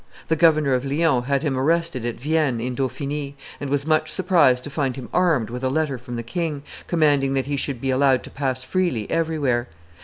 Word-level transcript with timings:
The 0.29 0.35
governor 0.35 0.73
of 0.73 0.83
Lyons 0.83 1.27
had 1.27 1.43
him 1.43 1.55
arrested 1.55 2.05
at 2.07 2.19
Vienne 2.19 2.59
in 2.59 2.73
Dauphiny, 2.73 3.35
and 3.59 3.69
was 3.69 3.85
much 3.85 4.09
surprised 4.09 4.63
to 4.63 4.71
find 4.71 4.95
him 4.95 5.09
armed 5.13 5.51
with 5.51 5.63
a 5.63 5.69
letter 5.69 5.99
from 5.99 6.15
the 6.15 6.23
king, 6.23 6.63
commanding 6.87 7.35
that 7.35 7.45
he 7.45 7.55
should 7.55 7.79
be 7.79 7.91
allowed 7.91 8.23
to 8.23 8.31
pass 8.31 8.63
freely 8.63 9.07
everywhere. 9.11 9.67